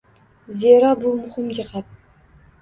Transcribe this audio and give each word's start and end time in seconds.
Zero 0.59 0.95
bu 1.03 1.11
muhim 1.19 1.53
jihat 1.59 1.93